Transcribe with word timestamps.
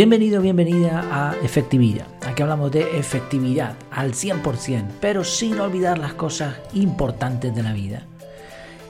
Bienvenido, 0.00 0.40
bienvenida 0.40 1.04
a 1.12 1.36
Efectividad. 1.42 2.06
Aquí 2.26 2.40
hablamos 2.40 2.72
de 2.72 2.98
efectividad 2.98 3.76
al 3.90 4.12
100%, 4.12 4.92
pero 4.98 5.24
sin 5.24 5.60
olvidar 5.60 5.98
las 5.98 6.14
cosas 6.14 6.56
importantes 6.72 7.54
de 7.54 7.62
la 7.62 7.74
vida. 7.74 8.06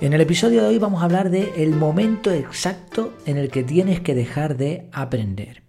En 0.01 0.13
el 0.13 0.21
episodio 0.21 0.63
de 0.63 0.69
hoy 0.69 0.79
vamos 0.79 1.03
a 1.03 1.07
hablar 1.07 1.31
de 1.31 1.53
el 1.57 1.71
momento 1.71 2.31
exacto 2.31 3.13
en 3.27 3.39
el 3.39 3.51
que 3.51 3.65
tienes 3.65 3.99
que 3.99 4.15
dejar 4.15 4.57
de 4.57 4.89
aprender. 4.93 5.65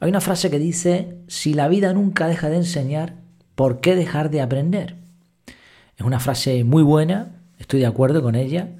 Hay 0.00 0.08
una 0.08 0.20
frase 0.20 0.50
que 0.50 0.58
dice, 0.58 1.18
si 1.28 1.54
la 1.54 1.68
vida 1.68 1.92
nunca 1.92 2.26
deja 2.26 2.48
de 2.48 2.56
enseñar, 2.56 3.14
¿por 3.54 3.78
qué 3.78 3.94
dejar 3.94 4.28
de 4.28 4.40
aprender? 4.40 4.96
Es 5.96 6.04
una 6.04 6.18
frase 6.18 6.64
muy 6.64 6.82
buena, 6.82 7.42
estoy 7.60 7.78
de 7.78 7.86
acuerdo 7.86 8.22
con 8.22 8.34
ella. 8.34 8.70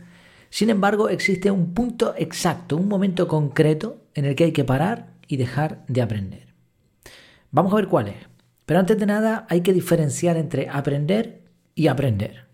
Sin 0.50 0.70
embargo, 0.70 1.08
existe 1.08 1.52
un 1.52 1.72
punto 1.72 2.14
exacto, 2.18 2.76
un 2.76 2.88
momento 2.88 3.28
concreto 3.28 4.02
en 4.14 4.24
el 4.24 4.34
que 4.34 4.42
hay 4.42 4.52
que 4.52 4.64
parar 4.64 5.17
y 5.28 5.36
dejar 5.36 5.84
de 5.86 6.02
aprender. 6.02 6.48
Vamos 7.50 7.72
a 7.72 7.76
ver 7.76 7.86
cuál 7.86 8.08
es. 8.08 8.16
Pero 8.66 8.80
antes 8.80 8.98
de 8.98 9.06
nada 9.06 9.46
hay 9.48 9.62
que 9.62 9.72
diferenciar 9.72 10.36
entre 10.36 10.68
aprender 10.68 11.44
y 11.74 11.86
aprender. 11.86 12.48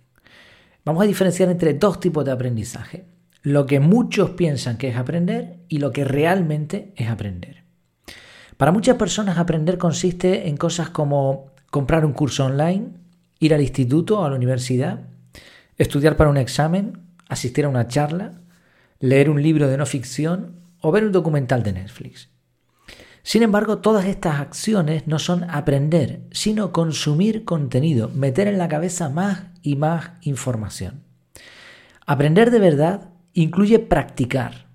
Vamos 0.84 1.02
a 1.02 1.06
diferenciar 1.06 1.48
entre 1.48 1.74
dos 1.74 1.98
tipos 1.98 2.24
de 2.24 2.30
aprendizaje. 2.30 3.06
Lo 3.42 3.66
que 3.66 3.80
muchos 3.80 4.30
piensan 4.30 4.79
que 4.79 4.88
es 4.88 4.96
aprender 4.96 5.59
y 5.68 5.79
lo 5.79 5.91
que 5.91 6.05
realmente 6.05 6.92
es 6.95 7.09
aprender. 7.09 7.65
Para 8.56 8.70
muchas 8.70 8.96
personas 8.96 9.38
aprender 9.38 9.77
consiste 9.77 10.48
en 10.48 10.56
cosas 10.56 10.91
como 10.91 11.51
comprar 11.70 12.04
un 12.04 12.12
curso 12.12 12.45
online, 12.45 12.91
ir 13.41 13.52
al 13.52 13.60
instituto 13.60 14.21
o 14.21 14.24
a 14.24 14.30
la 14.30 14.37
universidad, 14.37 15.09
estudiar 15.79 16.16
para 16.16 16.30
un 16.30 16.37
examen, 16.37 17.01
asistir 17.29 17.65
a 17.65 17.68
una 17.68 17.88
charla, 17.88 18.40
leer 19.01 19.29
un 19.30 19.43
libro 19.43 19.68
de 19.68 19.77
no 19.77 19.87
ficción 19.87 20.60
o 20.80 20.93
ver 20.93 21.04
un 21.04 21.12
documental 21.12 21.65
de 21.65 21.73
Netflix. 21.73 22.34
Sin 23.25 23.43
embargo, 23.43 23.79
todas 23.79 24.05
estas 24.05 24.39
acciones 24.39 25.07
no 25.07 25.19
son 25.19 25.45
aprender, 25.45 26.21
sino 26.30 26.73
consumir 26.73 27.47
contenido, 27.47 28.11
meter 28.11 28.49
en 28.49 28.59
la 28.59 28.69
cabeza 28.69 29.09
más 29.09 29.45
y 29.63 29.77
más 29.77 30.11
información. 30.21 31.05
Aprender 32.05 32.51
de 32.51 32.59
verdad 32.59 33.09
incluye 33.33 33.79
practicar. 33.79 34.67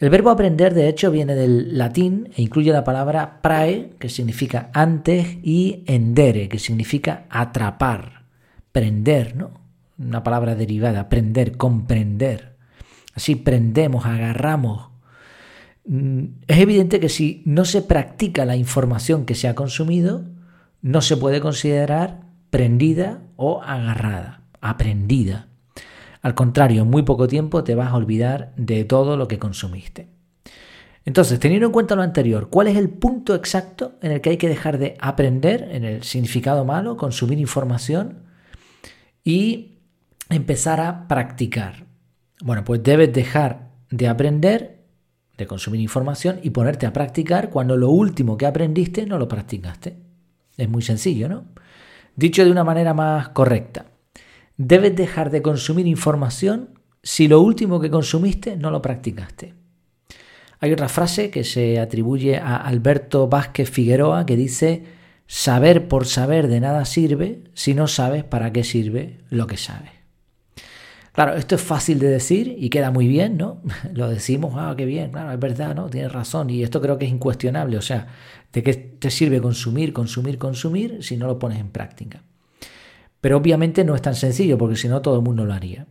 El 0.00 0.10
verbo 0.10 0.30
aprender, 0.30 0.74
de 0.74 0.88
hecho, 0.88 1.12
viene 1.12 1.36
del 1.36 1.78
latín 1.78 2.30
e 2.36 2.42
incluye 2.42 2.72
la 2.72 2.82
palabra 2.82 3.40
prae, 3.40 3.90
que 4.00 4.08
significa 4.08 4.70
antes, 4.74 5.38
y 5.44 5.84
endere, 5.86 6.48
que 6.48 6.58
significa 6.58 7.26
atrapar, 7.30 8.24
prender, 8.72 9.36
¿no? 9.36 9.52
Una 9.96 10.24
palabra 10.24 10.56
derivada, 10.56 11.08
prender, 11.08 11.56
comprender. 11.56 12.56
Así 13.14 13.36
prendemos, 13.36 14.06
agarramos, 14.06 14.89
es 15.84 16.58
evidente 16.58 17.00
que 17.00 17.08
si 17.08 17.42
no 17.46 17.64
se 17.64 17.82
practica 17.82 18.44
la 18.44 18.56
información 18.56 19.24
que 19.24 19.34
se 19.34 19.48
ha 19.48 19.54
consumido, 19.54 20.24
no 20.82 21.00
se 21.00 21.16
puede 21.16 21.40
considerar 21.40 22.20
prendida 22.50 23.22
o 23.36 23.62
agarrada, 23.62 24.42
aprendida. 24.60 25.48
Al 26.22 26.34
contrario, 26.34 26.82
en 26.82 26.90
muy 26.90 27.02
poco 27.02 27.28
tiempo 27.28 27.64
te 27.64 27.74
vas 27.74 27.92
a 27.92 27.96
olvidar 27.96 28.52
de 28.56 28.84
todo 28.84 29.16
lo 29.16 29.26
que 29.26 29.38
consumiste. 29.38 30.08
Entonces, 31.06 31.40
teniendo 31.40 31.66
en 31.66 31.72
cuenta 31.72 31.96
lo 31.96 32.02
anterior, 32.02 32.50
¿cuál 32.50 32.68
es 32.68 32.76
el 32.76 32.90
punto 32.90 33.34
exacto 33.34 33.94
en 34.02 34.12
el 34.12 34.20
que 34.20 34.30
hay 34.30 34.36
que 34.36 34.48
dejar 34.48 34.78
de 34.78 34.96
aprender, 35.00 35.68
en 35.72 35.84
el 35.84 36.02
significado 36.02 36.64
malo, 36.64 36.96
consumir 36.96 37.38
información 37.38 38.24
y 39.24 39.78
empezar 40.28 40.80
a 40.80 41.08
practicar? 41.08 41.86
Bueno, 42.42 42.64
pues 42.64 42.82
debes 42.82 43.12
dejar 43.12 43.70
de 43.90 44.08
aprender 44.08 44.79
consumir 45.46 45.80
información 45.80 46.40
y 46.42 46.50
ponerte 46.50 46.86
a 46.86 46.92
practicar 46.92 47.50
cuando 47.50 47.76
lo 47.76 47.90
último 47.90 48.36
que 48.36 48.46
aprendiste 48.46 49.06
no 49.06 49.18
lo 49.18 49.28
practicaste. 49.28 49.96
Es 50.56 50.68
muy 50.68 50.82
sencillo, 50.82 51.28
¿no? 51.28 51.44
Dicho 52.16 52.44
de 52.44 52.50
una 52.50 52.64
manera 52.64 52.94
más 52.94 53.30
correcta, 53.30 53.86
debes 54.56 54.94
dejar 54.94 55.30
de 55.30 55.42
consumir 55.42 55.86
información 55.86 56.80
si 57.02 57.28
lo 57.28 57.40
último 57.40 57.80
que 57.80 57.90
consumiste 57.90 58.56
no 58.56 58.70
lo 58.70 58.82
practicaste. 58.82 59.54
Hay 60.58 60.72
otra 60.72 60.88
frase 60.90 61.30
que 61.30 61.44
se 61.44 61.80
atribuye 61.80 62.36
a 62.36 62.56
Alberto 62.56 63.28
Vázquez 63.28 63.70
Figueroa 63.70 64.26
que 64.26 64.36
dice, 64.36 64.84
saber 65.26 65.88
por 65.88 66.06
saber 66.06 66.48
de 66.48 66.60
nada 66.60 66.84
sirve 66.84 67.44
si 67.54 67.72
no 67.72 67.86
sabes 67.86 68.24
para 68.24 68.52
qué 68.52 68.64
sirve 68.64 69.20
lo 69.30 69.46
que 69.46 69.56
sabes. 69.56 69.99
Claro, 71.12 71.34
esto 71.34 71.56
es 71.56 71.60
fácil 71.60 71.98
de 71.98 72.08
decir 72.08 72.54
y 72.56 72.70
queda 72.70 72.90
muy 72.90 73.08
bien, 73.08 73.36
¿no? 73.36 73.62
Lo 73.92 74.08
decimos, 74.08 74.54
ah, 74.56 74.74
qué 74.76 74.84
bien, 74.84 75.10
claro, 75.10 75.32
es 75.32 75.40
verdad, 75.40 75.74
¿no? 75.74 75.88
Tienes 75.88 76.12
razón 76.12 76.50
y 76.50 76.62
esto 76.62 76.80
creo 76.80 76.98
que 76.98 77.06
es 77.06 77.10
incuestionable, 77.10 77.76
o 77.76 77.82
sea, 77.82 78.06
¿de 78.52 78.62
qué 78.62 78.74
te 78.74 79.10
sirve 79.10 79.40
consumir, 79.40 79.92
consumir, 79.92 80.38
consumir 80.38 81.02
si 81.02 81.16
no 81.16 81.26
lo 81.26 81.38
pones 81.38 81.58
en 81.58 81.70
práctica? 81.70 82.22
Pero 83.20 83.36
obviamente 83.36 83.84
no 83.84 83.94
es 83.94 84.02
tan 84.02 84.14
sencillo 84.14 84.56
porque 84.56 84.76
si 84.76 84.88
no 84.88 85.02
todo 85.02 85.16
el 85.16 85.22
mundo 85.22 85.44
lo 85.44 85.52
haría. 85.52 85.86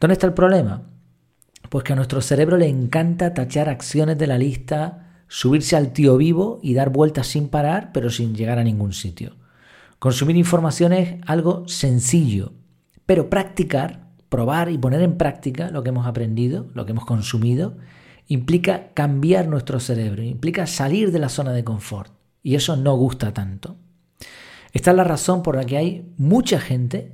¿Dónde 0.00 0.14
está 0.14 0.26
el 0.26 0.34
problema? 0.34 0.82
Pues 1.68 1.84
que 1.84 1.92
a 1.92 1.96
nuestro 1.96 2.20
cerebro 2.20 2.56
le 2.56 2.68
encanta 2.68 3.34
tachar 3.34 3.68
acciones 3.68 4.16
de 4.18 4.26
la 4.26 4.38
lista, 4.38 5.22
subirse 5.28 5.76
al 5.76 5.92
tío 5.92 6.16
vivo 6.16 6.58
y 6.62 6.74
dar 6.74 6.90
vueltas 6.90 7.26
sin 7.26 7.48
parar, 7.48 7.90
pero 7.92 8.10
sin 8.10 8.34
llegar 8.34 8.58
a 8.58 8.64
ningún 8.64 8.92
sitio. 8.92 9.36
Consumir 9.98 10.36
información 10.36 10.92
es 10.92 11.16
algo 11.26 11.68
sencillo, 11.68 12.52
pero 13.04 13.28
practicar 13.28 14.07
probar 14.28 14.70
y 14.70 14.78
poner 14.78 15.02
en 15.02 15.16
práctica 15.16 15.70
lo 15.70 15.82
que 15.82 15.88
hemos 15.90 16.06
aprendido, 16.06 16.66
lo 16.74 16.84
que 16.84 16.92
hemos 16.92 17.06
consumido, 17.06 17.76
implica 18.26 18.92
cambiar 18.92 19.48
nuestro 19.48 19.80
cerebro, 19.80 20.22
implica 20.22 20.66
salir 20.66 21.12
de 21.12 21.18
la 21.18 21.28
zona 21.28 21.52
de 21.52 21.64
confort. 21.64 22.12
Y 22.42 22.54
eso 22.54 22.76
no 22.76 22.94
gusta 22.96 23.32
tanto. 23.32 23.76
Esta 24.72 24.90
es 24.90 24.96
la 24.96 25.04
razón 25.04 25.42
por 25.42 25.56
la 25.56 25.64
que 25.64 25.76
hay 25.76 26.12
mucha 26.18 26.60
gente 26.60 27.12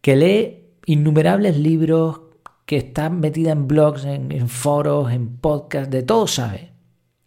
que 0.00 0.16
lee 0.16 0.64
innumerables 0.86 1.58
libros, 1.58 2.20
que 2.64 2.76
está 2.76 3.10
metida 3.10 3.52
en 3.52 3.66
blogs, 3.66 4.04
en, 4.04 4.30
en 4.32 4.48
foros, 4.48 5.12
en 5.12 5.36
podcasts, 5.36 5.90
de 5.90 6.02
todo 6.02 6.26
sabe, 6.26 6.72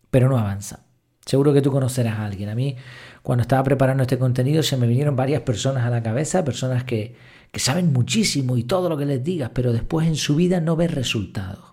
pero 0.09 0.29
no 0.29 0.38
avanza. 0.38 0.85
Seguro 1.25 1.53
que 1.53 1.62
tú 1.62 1.72
conocerás 1.72 2.19
a 2.19 2.25
alguien. 2.25 2.50
A 2.50 2.56
mí, 2.56 2.75
cuando 3.22 3.44
estaba 3.44 3.63
preparando 3.63 4.03
este 4.03 4.18
contenido, 4.18 4.63
se 4.63 4.78
me 4.78 4.88
vinieron 4.88 5.16
varias 5.16 5.41
personas 5.41 5.85
a 5.85 5.90
la 5.90 6.02
cabeza, 6.02 6.44
personas 6.44 6.84
que, 6.85 7.16
que 7.52 7.60
saben 7.60 7.92
muchísimo 7.94 8.58
y 8.58 8.64
todo 8.64 8.90
lo 8.90 8.98
que 8.98 9.06
les 9.06 9.24
digas, 9.24 9.52
pero 9.54 9.74
después 9.74 10.08
en 10.08 10.16
su 10.16 10.36
vida 10.36 10.62
no 10.62 10.76
ves 10.76 10.94
resultados. 10.94 11.66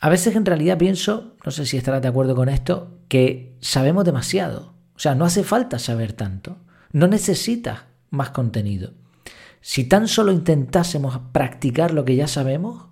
A 0.00 0.08
veces 0.08 0.34
en 0.34 0.44
realidad 0.44 0.78
pienso, 0.78 1.36
no 1.44 1.52
sé 1.52 1.64
si 1.64 1.76
estarás 1.76 2.02
de 2.02 2.08
acuerdo 2.08 2.34
con 2.34 2.48
esto, 2.48 2.98
que 3.08 3.56
sabemos 3.60 4.04
demasiado. 4.04 4.74
O 4.96 4.98
sea, 4.98 5.14
no 5.14 5.24
hace 5.24 5.44
falta 5.44 5.78
saber 5.78 6.12
tanto. 6.12 6.58
No 6.92 7.06
necesitas 7.06 7.82
más 8.10 8.30
contenido. 8.30 8.94
Si 9.60 9.84
tan 9.84 10.08
solo 10.08 10.32
intentásemos 10.32 11.20
practicar 11.30 11.94
lo 11.94 12.04
que 12.04 12.16
ya 12.16 12.26
sabemos, 12.26 12.86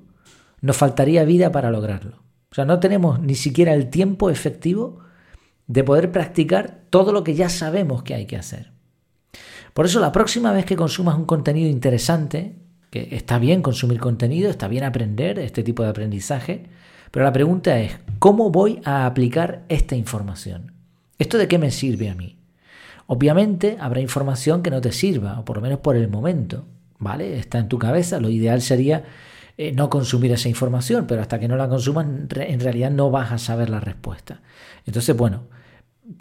nos 0.60 0.76
faltaría 0.76 1.24
vida 1.24 1.50
para 1.50 1.70
lograrlo. 1.70 2.22
O 2.50 2.54
sea, 2.54 2.64
no 2.64 2.78
tenemos 2.80 3.20
ni 3.20 3.34
siquiera 3.34 3.74
el 3.74 3.90
tiempo 3.90 4.30
efectivo 4.30 5.00
de 5.66 5.84
poder 5.84 6.12
practicar 6.12 6.82
todo 6.90 7.12
lo 7.12 7.24
que 7.24 7.34
ya 7.34 7.48
sabemos 7.48 8.02
que 8.02 8.14
hay 8.14 8.26
que 8.26 8.36
hacer. 8.36 8.72
Por 9.80 9.86
eso 9.86 9.98
la 9.98 10.12
próxima 10.12 10.52
vez 10.52 10.66
que 10.66 10.76
consumas 10.76 11.16
un 11.16 11.24
contenido 11.24 11.66
interesante, 11.66 12.54
que 12.90 13.08
está 13.12 13.38
bien 13.38 13.62
consumir 13.62 13.98
contenido, 13.98 14.50
está 14.50 14.68
bien 14.68 14.84
aprender 14.84 15.38
este 15.38 15.62
tipo 15.62 15.82
de 15.82 15.88
aprendizaje, 15.88 16.64
pero 17.10 17.24
la 17.24 17.32
pregunta 17.32 17.80
es, 17.80 17.98
¿cómo 18.18 18.50
voy 18.50 18.82
a 18.84 19.06
aplicar 19.06 19.64
esta 19.70 19.96
información? 19.96 20.74
¿Esto 21.18 21.38
de 21.38 21.48
qué 21.48 21.56
me 21.56 21.70
sirve 21.70 22.10
a 22.10 22.14
mí? 22.14 22.36
Obviamente 23.06 23.78
habrá 23.80 24.02
información 24.02 24.62
que 24.62 24.70
no 24.70 24.82
te 24.82 24.92
sirva, 24.92 25.40
o 25.40 25.46
por 25.46 25.56
lo 25.56 25.62
menos 25.62 25.78
por 25.78 25.96
el 25.96 26.08
momento, 26.08 26.66
¿vale? 26.98 27.38
Está 27.38 27.58
en 27.58 27.68
tu 27.70 27.78
cabeza, 27.78 28.20
lo 28.20 28.28
ideal 28.28 28.60
sería 28.60 29.04
eh, 29.56 29.72
no 29.72 29.88
consumir 29.88 30.30
esa 30.30 30.50
información, 30.50 31.06
pero 31.06 31.22
hasta 31.22 31.40
que 31.40 31.48
no 31.48 31.56
la 31.56 31.70
consumas 31.70 32.06
en 32.06 32.60
realidad 32.60 32.90
no 32.90 33.10
vas 33.10 33.32
a 33.32 33.38
saber 33.38 33.70
la 33.70 33.80
respuesta. 33.80 34.42
Entonces, 34.84 35.16
bueno, 35.16 35.44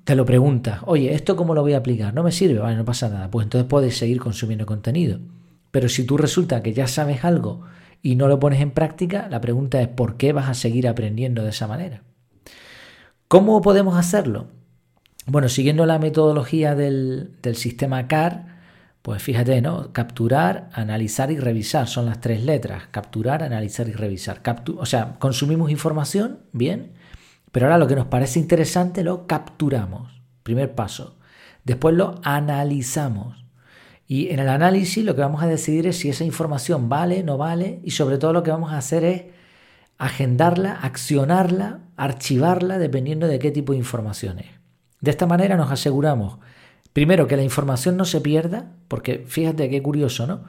te 0.04 0.16
lo 0.16 0.26
preguntas, 0.26 0.82
oye, 0.86 1.14
¿esto 1.14 1.36
cómo 1.36 1.54
lo 1.54 1.62
voy 1.62 1.74
a 1.74 1.78
aplicar? 1.78 2.14
No 2.14 2.24
me 2.24 2.32
sirve, 2.32 2.60
vale, 2.60 2.76
no 2.76 2.86
pasa 2.86 3.10
nada. 3.10 3.30
Pues 3.32 3.46
entonces 3.46 3.68
puedes 3.68 3.98
seguir 3.98 4.20
consumiendo 4.20 4.66
contenido. 4.66 5.20
Pero 5.72 5.90
si 5.90 6.06
tú 6.06 6.18
resulta 6.18 6.62
que 6.62 6.74
ya 6.74 6.88
sabes 6.88 7.24
algo 7.24 7.62
y 8.02 8.16
no 8.16 8.28
lo 8.28 8.40
pones 8.40 8.62
en 8.62 8.72
práctica, 8.72 9.28
la 9.30 9.42
pregunta 9.42 9.82
es 9.82 9.88
¿por 9.88 10.18
qué 10.18 10.34
vas 10.34 10.50
a 10.50 10.54
seguir 10.54 10.88
aprendiendo 10.88 11.44
de 11.44 11.50
esa 11.50 11.68
manera? 11.68 12.04
¿Cómo 13.28 13.62
podemos 13.62 13.96
hacerlo? 13.96 14.48
Bueno, 15.28 15.50
siguiendo 15.50 15.86
la 15.86 16.00
metodología 16.00 16.74
del, 16.74 17.36
sistema 17.54 18.08
CAR, 18.08 18.58
pues 19.04 19.22
fíjate, 19.22 19.62
¿no? 19.62 19.94
Capturar, 19.94 20.70
analizar 20.74 21.30
y 21.30 21.38
revisar 21.38 21.88
son 21.88 22.08
las 22.08 22.20
tres 22.20 22.44
letras. 22.44 22.88
Capturar, 22.90 23.44
analizar 23.44 23.88
y 23.88 23.92
revisar. 23.92 24.42
o 24.78 24.86
sea, 24.86 25.18
consumimos 25.20 25.70
información, 25.70 26.40
bien, 26.52 26.94
pero 27.52 27.66
ahora 27.66 27.78
lo 27.78 27.88
que 27.88 27.96
nos 27.96 28.08
parece 28.08 28.40
interesante 28.40 29.04
lo 29.04 29.28
capturamos. 29.28 30.22
Primer 30.44 30.76
paso. 30.76 31.18
Después 31.64 31.96
lo 31.96 32.20
analizamos. 32.24 33.46
Y 34.08 34.30
en 34.30 34.40
el 34.40 34.50
análisis 34.50 35.04
lo 35.06 35.16
que 35.16 35.22
vamos 35.22 35.44
a 35.44 35.48
decidir 35.48 35.86
es 35.88 35.98
si 35.98 36.10
esa 36.10 36.24
información 36.24 36.90
vale, 36.90 37.24
no 37.24 37.38
vale 37.38 37.80
y 37.84 37.92
sobre 37.92 38.18
todo 38.18 38.34
lo 38.34 38.44
que 38.44 38.52
vamos 38.52 38.72
a 38.72 38.78
hacer 38.78 39.04
es 39.04 39.24
agendarla, 40.00 40.80
accionarla, 40.82 41.82
archivarla, 41.96 42.80
dependiendo 42.80 43.28
de 43.28 43.38
qué 43.38 43.52
tipo 43.52 43.74
de 43.74 43.80
información 43.80 44.40
es. 44.40 44.48
De 45.02 45.12
esta 45.12 45.28
manera 45.28 45.58
nos 45.58 45.72
aseguramos, 45.72 46.40
primero, 46.94 47.28
que 47.28 47.38
la 47.38 47.44
información 47.44 47.98
no 47.98 48.06
se 48.06 48.22
pierda, 48.22 48.72
porque 48.88 49.26
fíjate 49.28 49.70
qué 49.70 49.82
curioso, 49.84 50.26
¿no? 50.26 50.46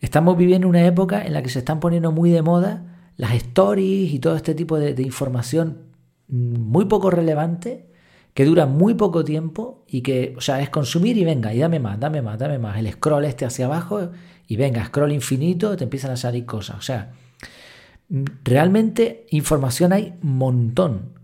Estamos 0.00 0.36
viviendo 0.36 0.68
una 0.68 0.86
época 0.86 1.24
en 1.24 1.32
la 1.32 1.42
que 1.42 1.50
se 1.50 1.58
están 1.58 1.80
poniendo 1.80 2.12
muy 2.12 2.30
de 2.30 2.42
moda 2.42 3.10
las 3.16 3.34
stories 3.34 4.14
y 4.14 4.18
todo 4.18 4.36
este 4.36 4.54
tipo 4.54 4.78
de, 4.78 4.94
de 4.94 5.02
información 5.02 5.89
muy 6.30 6.86
poco 6.86 7.10
relevante 7.10 7.90
que 8.34 8.44
dura 8.44 8.66
muy 8.66 8.94
poco 8.94 9.24
tiempo 9.24 9.84
y 9.88 10.02
que, 10.02 10.34
o 10.36 10.40
sea, 10.40 10.60
es 10.60 10.70
consumir 10.70 11.18
y 11.18 11.24
venga, 11.24 11.52
y 11.52 11.58
dame 11.58 11.80
más, 11.80 11.98
dame 11.98 12.22
más, 12.22 12.38
dame 12.38 12.58
más. 12.58 12.78
El 12.78 12.90
scroll 12.92 13.24
este 13.24 13.44
hacia 13.44 13.66
abajo 13.66 14.10
y 14.46 14.56
venga, 14.56 14.84
scroll 14.84 15.12
infinito, 15.12 15.76
te 15.76 15.84
empiezan 15.84 16.12
a 16.12 16.16
salir 16.16 16.46
cosas. 16.46 16.78
O 16.78 16.82
sea, 16.82 17.12
realmente 18.44 19.26
información 19.30 19.92
hay 19.92 20.14
montón, 20.22 21.18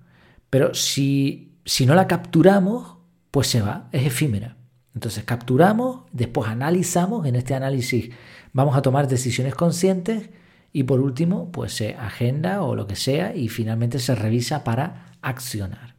pero 0.50 0.74
si, 0.74 1.58
si 1.64 1.86
no 1.86 1.94
la 1.94 2.06
capturamos, 2.06 2.96
pues 3.30 3.48
se 3.48 3.62
va, 3.62 3.88
es 3.92 4.06
efímera. 4.06 4.56
Entonces 4.94 5.24
capturamos, 5.24 6.04
después 6.12 6.48
analizamos, 6.48 7.26
en 7.26 7.36
este 7.36 7.54
análisis 7.54 8.10
vamos 8.52 8.76
a 8.76 8.82
tomar 8.82 9.06
decisiones 9.08 9.54
conscientes 9.54 10.30
y 10.76 10.82
por 10.82 11.00
último, 11.00 11.50
pues 11.52 11.72
se 11.72 11.94
agenda 11.94 12.62
o 12.62 12.76
lo 12.76 12.86
que 12.86 12.96
sea 12.96 13.34
y 13.34 13.48
finalmente 13.48 13.98
se 13.98 14.14
revisa 14.14 14.62
para 14.62 15.06
accionar. 15.22 15.94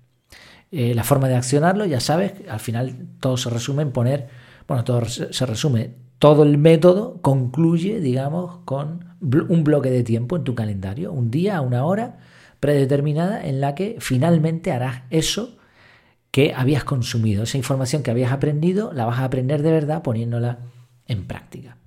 Eh, 0.69 0.93
la 0.93 1.03
forma 1.03 1.27
de 1.27 1.35
accionarlo, 1.35 1.83
ya 1.87 1.99
sabes, 1.99 2.33
al 2.47 2.59
final 2.59 3.07
todo 3.19 3.37
se 3.37 3.49
resume 3.49 3.81
en 3.81 3.91
poner, 3.91 4.27
bueno, 4.67 4.83
todo 4.83 5.03
se 5.05 5.45
resume, 5.47 5.95
todo 6.19 6.43
el 6.43 6.59
método 6.59 7.23
concluye, 7.23 7.99
digamos, 7.99 8.59
con 8.65 9.17
un 9.19 9.63
bloque 9.63 9.89
de 9.89 10.03
tiempo 10.03 10.37
en 10.37 10.43
tu 10.43 10.53
calendario, 10.53 11.11
un 11.11 11.31
día, 11.31 11.59
una 11.61 11.83
hora 11.83 12.19
predeterminada 12.59 13.47
en 13.47 13.61
la 13.61 13.73
que 13.73 13.95
finalmente 13.97 14.71
harás 14.71 15.01
eso 15.09 15.57
que 16.29 16.53
habías 16.53 16.83
consumido, 16.83 17.41
esa 17.41 17.57
información 17.57 18.03
que 18.03 18.11
habías 18.11 18.31
aprendido, 18.31 18.93
la 18.93 19.05
vas 19.05 19.17
a 19.17 19.23
aprender 19.23 19.63
de 19.63 19.71
verdad 19.71 20.03
poniéndola 20.03 20.59
en 21.07 21.25
práctica. 21.25 21.77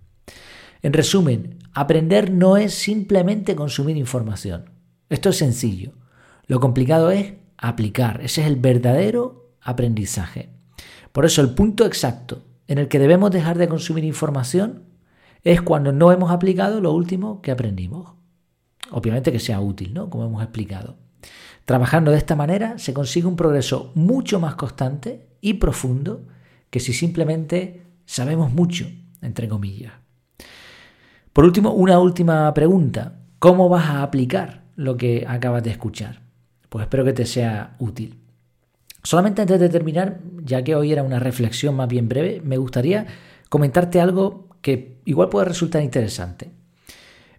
En 0.83 0.93
resumen, 0.93 1.59
aprender 1.75 2.31
no 2.31 2.57
es 2.57 2.75
simplemente 2.75 3.55
consumir 3.55 3.97
información. 3.97 4.71
Esto 5.09 5.29
es 5.29 5.37
sencillo. 5.37 5.93
Lo 6.47 6.61
complicado 6.61 7.11
es 7.11 7.35
aplicar. 7.59 8.21
Ese 8.23 8.41
es 8.41 8.47
el 8.47 8.57
verdadero 8.57 9.55
aprendizaje. 9.61 10.51
Por 11.13 11.25
eso 11.25 11.43
el 11.43 11.55
punto 11.55 11.85
exacto 11.85 12.43
en 12.67 12.79
el 12.79 12.89
que 12.89 12.99
debemos 12.99 13.31
dejar 13.31 13.59
de 13.59 13.69
consumir 13.69 14.05
información 14.05 14.85
es 15.43 15.61
cuando 15.61 15.93
no 15.93 16.13
hemos 16.13 16.31
aplicado 16.31 16.81
lo 16.81 16.93
último 16.93 17.43
que 17.43 17.51
aprendimos. 17.51 18.13
Obviamente 18.91 19.33
que 19.33 19.41
sea 19.41 19.61
útil, 19.61 19.95
¿no? 19.95 20.09
Como 20.11 20.25
hemos 20.25 20.43
explicado. 20.43 20.97
Trabajando 21.65 22.11
de 22.11 22.19
esta 22.19 22.37
manera 22.37 22.79
se 22.79 22.95
consigue 22.95 23.27
un 23.27 23.37
progreso 23.37 23.93
mucho 23.95 24.41
más 24.41 24.55
constante 24.55 25.29
y 25.41 25.55
profundo 25.55 26.27
que 26.71 26.81
si 26.81 26.93
simplemente 26.93 27.87
sabemos 28.07 28.53
mucho, 28.53 28.87
entre 29.23 29.49
comillas. 29.49 30.00
Por 31.33 31.45
último, 31.45 31.73
una 31.73 31.99
última 31.99 32.53
pregunta. 32.55 33.21
¿Cómo 33.39 33.69
vas 33.69 33.89
a 33.89 34.03
aplicar 34.03 34.65
lo 34.77 34.97
que 34.97 35.25
acabas 35.27 35.63
de 35.63 35.71
escuchar? 35.71 36.21
Pues 36.69 36.85
espero 36.85 37.05
que 37.05 37.13
te 37.13 37.27
sea 37.27 37.77
útil. 37.79 38.19
Solamente 39.03 39.43
antes 39.43 39.59
de 39.61 39.69
terminar, 39.69 40.21
ya 40.45 40.63
que 40.63 40.75
hoy 40.75 40.93
era 40.93 41.03
una 41.03 41.19
reflexión 41.19 41.75
más 41.75 41.89
bien 41.89 42.09
breve, 42.09 42.43
me 42.45 42.59
gustaría 42.59 43.07
comentarte 43.49 44.01
algo 44.01 44.49
que 44.61 44.99
igual 45.05 45.29
puede 45.31 45.47
resultar 45.47 45.83
interesante. 45.83 46.51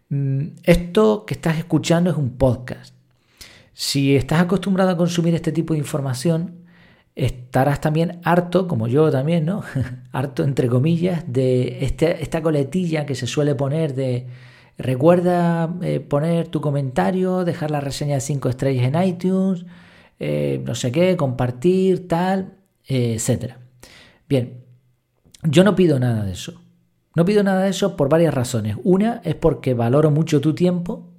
Mm, 0.10 0.48
esto 0.64 1.26
que 1.26 1.36
estás 1.36 1.58
escuchando 1.58 2.10
es 2.10 2.18
un 2.18 2.38
podcast. 2.38 2.96
Si 3.74 4.16
estás 4.16 4.42
acostumbrado 4.42 4.90
a 4.90 4.98
consumir 4.98 5.36
este 5.36 5.52
tipo 5.52 5.74
de 5.74 5.80
información, 5.80 6.61
estarás 7.16 7.82
también 7.82 8.20
harto, 8.24 8.68
como 8.68 8.88
yo 8.88 9.12
también, 9.12 9.46
¿no? 9.46 9.64
harto 10.12 10.44
entre 10.44 10.68
comillas, 10.68 11.24
de 11.28 11.86
este, 11.86 12.22
esta 12.24 12.42
coletilla 12.42 13.06
que 13.06 13.16
se 13.16 13.28
suele 13.28 13.56
poner 13.56 13.96
de 13.96 14.28
Recuerda 14.82 15.76
eh, 15.82 16.00
poner 16.00 16.48
tu 16.48 16.60
comentario, 16.60 17.46
dejar 17.46 17.70
la 17.70 17.82
reseña 17.82 18.16
de 18.16 18.22
5 18.22 18.50
estrellas 18.50 18.86
en 18.86 19.04
iTunes, 19.04 19.66
eh, 20.20 20.62
no 20.66 20.74
sé 20.74 20.92
qué, 20.92 21.16
compartir, 21.16 22.08
tal, 22.08 22.54
eh, 22.88 23.14
etc. 23.16 23.58
Bien, 24.28 24.64
yo 25.44 25.64
no 25.64 25.76
pido 25.76 26.00
nada 26.00 26.26
de 26.26 26.32
eso. 26.32 26.62
No 27.16 27.26
pido 27.26 27.44
nada 27.44 27.64
de 27.64 27.70
eso 27.70 27.96
por 27.96 28.10
varias 28.10 28.34
razones. 28.34 28.78
Una 28.84 29.22
es 29.24 29.36
porque 29.36 29.76
valoro 29.76 30.10
mucho 30.10 30.42
tu 30.42 30.56
tiempo 30.56 31.14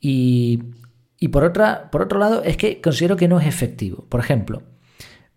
y, 0.00 0.62
y 1.18 1.28
por, 1.28 1.44
otra, 1.44 1.90
por 1.90 2.00
otro 2.00 2.18
lado 2.18 2.42
es 2.44 2.56
que 2.56 2.80
considero 2.80 3.16
que 3.16 3.28
no 3.28 3.40
es 3.40 3.46
efectivo. 3.46 4.06
Por 4.08 4.20
ejemplo, 4.20 4.62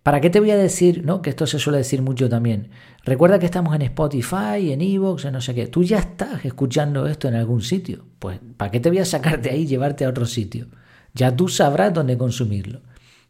¿Para 0.03 0.19
qué 0.19 0.29
te 0.29 0.41
voy 0.41 0.51
a 0.51 0.57
decir, 0.57 1.05
no? 1.05 1.21
Que 1.21 1.29
esto 1.29 1.47
se 1.47 1.59
suele 1.59 1.77
decir 1.77 2.01
mucho 2.01 2.27
también. 2.27 2.69
Recuerda 3.05 3.39
que 3.39 3.45
estamos 3.45 3.73
en 3.73 3.83
Spotify, 3.83 4.73
en 4.73 4.81
Evox, 4.81 5.23
en 5.23 5.33
no 5.33 5.39
sé 5.39 5.55
qué. 5.55 5.67
Tú 5.67 5.81
ya 5.81 5.99
estás 5.99 6.43
escuchando 6.43 7.07
esto 7.07 7.29
en 7.29 7.35
algún 7.35 7.61
sitio. 7.61 8.05
Pues, 8.19 8.39
¿para 8.57 8.69
qué 8.69 8.81
te 8.81 8.89
voy 8.89 8.99
a 8.99 9.05
sacar 9.05 9.41
de 9.41 9.51
ahí 9.51 9.61
y 9.61 9.67
llevarte 9.67 10.03
a 10.03 10.09
otro 10.09 10.25
sitio? 10.25 10.67
Ya 11.13 11.33
tú 11.33 11.47
sabrás 11.47 11.93
dónde 11.93 12.17
consumirlo. 12.17 12.81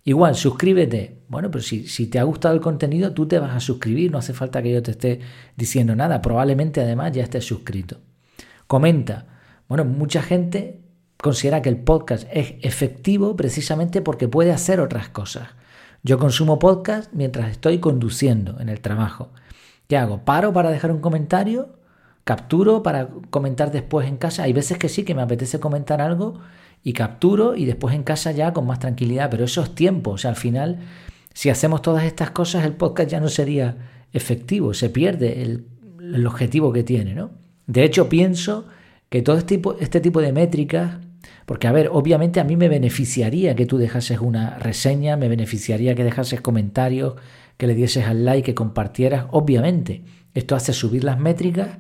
Igual, 0.03 0.35
suscríbete. 0.35 1.21
Bueno, 1.27 1.51
pero 1.51 1.63
si, 1.63 1.87
si 1.87 2.07
te 2.07 2.17
ha 2.17 2.23
gustado 2.23 2.55
el 2.55 2.61
contenido, 2.61 3.13
tú 3.13 3.27
te 3.27 3.37
vas 3.37 3.55
a 3.55 3.59
suscribir. 3.59 4.11
No 4.11 4.17
hace 4.17 4.33
falta 4.33 4.63
que 4.63 4.71
yo 4.71 4.81
te 4.81 4.91
esté 4.91 5.19
diciendo 5.55 5.95
nada. 5.95 6.23
Probablemente 6.23 6.81
además 6.81 7.11
ya 7.11 7.21
estés 7.21 7.45
suscrito. 7.45 8.01
Comenta. 8.65 9.27
Bueno, 9.69 9.85
mucha 9.85 10.23
gente 10.23 10.81
considera 11.21 11.61
que 11.61 11.69
el 11.69 11.77
podcast 11.77 12.27
es 12.33 12.55
efectivo 12.61 13.35
precisamente 13.35 14.01
porque 14.01 14.27
puede 14.27 14.51
hacer 14.51 14.79
otras 14.79 15.09
cosas. 15.09 15.49
Yo 16.05 16.19
consumo 16.19 16.59
podcast 16.59 17.13
mientras 17.13 17.49
estoy 17.49 17.79
conduciendo 17.79 18.59
en 18.59 18.67
el 18.67 18.81
trabajo. 18.81 19.29
¿Qué 19.87 19.95
hago? 19.95 20.25
¿Paro 20.25 20.51
para 20.51 20.69
dejar 20.69 20.91
un 20.91 20.99
comentario? 20.99 21.77
¿Capturo 22.25 22.83
para 22.83 23.07
comentar 23.29 23.71
después 23.71 24.05
en 24.09 24.17
casa? 24.17 24.43
Hay 24.43 24.51
veces 24.51 24.77
que 24.77 24.89
sí, 24.89 25.05
que 25.05 25.15
me 25.15 25.21
apetece 25.21 25.61
comentar 25.61 26.01
algo 26.01 26.41
y 26.83 26.91
capturo 26.91 27.55
y 27.55 27.63
después 27.63 27.95
en 27.95 28.03
casa 28.03 28.33
ya 28.33 28.51
con 28.51 28.67
más 28.67 28.79
tranquilidad, 28.79 29.29
pero 29.29 29.45
eso 29.45 29.61
es 29.61 29.75
tiempo. 29.75 30.11
O 30.11 30.17
sea, 30.17 30.31
al 30.31 30.35
final, 30.35 30.79
si 31.33 31.49
hacemos 31.49 31.81
todas 31.81 32.03
estas 32.03 32.31
cosas, 32.31 32.65
el 32.65 32.73
podcast 32.73 33.09
ya 33.09 33.21
no 33.21 33.29
sería 33.29 33.77
efectivo, 34.11 34.73
se 34.73 34.89
pierde 34.89 35.41
el, 35.41 35.67
objetivo 36.27 36.73
que 36.73 36.83
tiene, 36.83 37.15
¿no? 37.15 37.31
De 37.65 37.85
hecho, 37.85 38.09
pienso 38.09 38.67
que 39.07 39.21
todo 39.21 39.37
este 39.37 39.55
tipo, 39.55 39.77
este 39.79 40.01
tipo 40.01 40.19
de 40.19 40.33
métricas 40.33 40.97
porque, 41.45 41.67
a 41.67 41.71
ver, 41.71 41.89
obviamente 41.91 42.39
a 42.39 42.43
mí 42.43 42.55
me 42.55 42.69
beneficiaría 42.69 43.55
que 43.55 43.65
tú 43.65 43.77
dejases 43.77 44.19
una 44.19 44.57
reseña, 44.59 45.17
me 45.17 45.27
beneficiaría 45.27 45.95
que 45.95 46.03
dejases 46.03 46.41
comentarios, 46.41 47.15
que 47.57 47.67
le 47.67 47.75
dieses 47.75 48.05
al 48.05 48.25
like, 48.25 48.45
que 48.45 48.55
compartieras. 48.55 49.25
Obviamente, 49.31 50.03
esto 50.33 50.55
hace 50.55 50.73
subir 50.73 51.03
las 51.03 51.19
métricas 51.19 51.77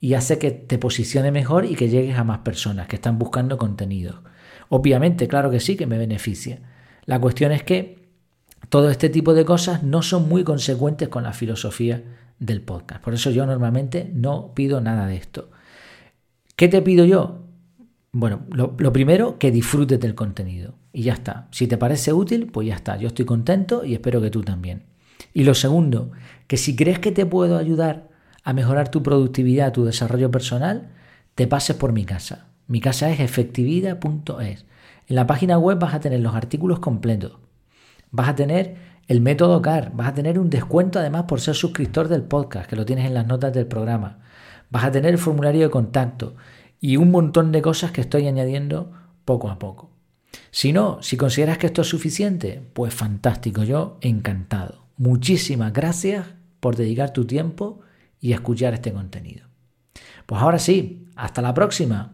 y 0.00 0.14
hace 0.14 0.38
que 0.38 0.50
te 0.50 0.78
posicione 0.78 1.30
mejor 1.30 1.64
y 1.64 1.76
que 1.76 1.88
llegues 1.88 2.18
a 2.18 2.24
más 2.24 2.38
personas 2.38 2.88
que 2.88 2.96
están 2.96 3.18
buscando 3.18 3.58
contenido. 3.58 4.22
Obviamente, 4.68 5.28
claro 5.28 5.50
que 5.50 5.60
sí 5.60 5.76
que 5.76 5.86
me 5.86 5.98
beneficia. 5.98 6.60
La 7.04 7.20
cuestión 7.20 7.52
es 7.52 7.62
que 7.62 8.04
todo 8.68 8.90
este 8.90 9.08
tipo 9.08 9.34
de 9.34 9.44
cosas 9.44 9.82
no 9.82 10.02
son 10.02 10.28
muy 10.28 10.42
consecuentes 10.42 11.08
con 11.08 11.22
la 11.22 11.32
filosofía 11.32 12.02
del 12.38 12.62
podcast. 12.62 13.02
Por 13.02 13.14
eso 13.14 13.30
yo 13.30 13.46
normalmente 13.46 14.10
no 14.12 14.52
pido 14.54 14.80
nada 14.80 15.06
de 15.06 15.16
esto. 15.16 15.50
¿Qué 16.56 16.68
te 16.68 16.82
pido 16.82 17.04
yo? 17.04 17.43
Bueno, 18.16 18.42
lo, 18.48 18.92
primero, 18.92 19.40
que 19.40 19.50
disfrutes 19.50 19.98
del 19.98 20.14
contenido. 20.14 20.74
Y 20.92 21.02
ya 21.02 21.14
está. 21.14 21.48
Si 21.50 21.66
te 21.66 21.76
parece 21.76 22.12
útil, 22.12 22.46
pues 22.46 22.68
ya 22.68 22.76
está. 22.76 22.96
Yo 22.96 23.08
estoy 23.08 23.24
contento 23.24 23.84
y 23.84 23.92
espero 23.92 24.20
que 24.20 24.30
tú 24.30 24.42
también. 24.42 24.84
Y 25.32 25.42
lo 25.42 25.52
segundo, 25.52 26.12
que 26.46 26.56
si 26.56 26.76
crees 26.76 27.00
que 27.00 27.10
te 27.10 27.26
puedo 27.26 27.58
ayudar 27.58 28.08
a 28.44 28.52
mejorar 28.52 28.88
tu 28.88 29.02
productividad, 29.02 29.72
tu 29.72 29.84
desarrollo 29.84 30.30
personal, 30.30 30.92
te 31.34 31.48
pases 31.48 31.74
por 31.74 31.92
mi 31.92 32.04
casa. 32.04 32.46
Mi 32.68 32.80
casa 32.80 33.10
es 33.10 33.18
efectividad.es. 33.18 34.64
En 35.08 35.16
la 35.16 35.26
página 35.26 35.58
web 35.58 35.80
vas 35.80 35.94
a 35.94 36.00
tener 36.00 36.20
los 36.20 36.36
artículos 36.36 36.78
completos. 36.78 37.32
Vas 38.12 38.28
a 38.28 38.36
tener 38.36 38.76
el 39.08 39.22
método 39.22 39.60
CAR. 39.60 39.90
Vas 39.92 40.06
a 40.06 40.14
tener 40.14 40.38
un 40.38 40.50
descuento 40.50 41.00
además 41.00 41.24
por 41.24 41.40
ser 41.40 41.56
suscriptor 41.56 42.06
del 42.06 42.22
podcast, 42.22 42.70
que 42.70 42.76
lo 42.76 42.86
tienes 42.86 43.06
en 43.06 43.14
las 43.14 43.26
notas 43.26 43.52
del 43.52 43.66
programa. 43.66 44.20
Vas 44.70 44.84
a 44.84 44.92
tener 44.92 45.10
el 45.10 45.18
formulario 45.18 45.62
de 45.62 45.70
contacto 45.70 46.36
y 46.80 46.96
un 46.96 47.10
montón 47.10 47.52
de 47.52 47.62
cosas 47.62 47.92
que 47.92 48.00
estoy 48.00 48.26
añadiendo 48.26 48.92
poco 49.24 49.48
a 49.48 49.58
poco. 49.58 49.90
Si 50.50 50.72
no, 50.72 51.02
si 51.02 51.16
consideras 51.16 51.58
que 51.58 51.66
esto 51.66 51.82
es 51.82 51.88
suficiente, 51.88 52.62
pues 52.72 52.94
fantástico, 52.94 53.64
yo 53.64 53.98
encantado. 54.00 54.84
Muchísimas 54.96 55.72
gracias 55.72 56.26
por 56.60 56.76
dedicar 56.76 57.12
tu 57.12 57.24
tiempo 57.24 57.80
y 58.20 58.32
escuchar 58.32 58.74
este 58.74 58.92
contenido. 58.92 59.46
Pues 60.26 60.40
ahora 60.40 60.58
sí, 60.58 61.08
hasta 61.16 61.42
la 61.42 61.52
próxima. 61.54 62.12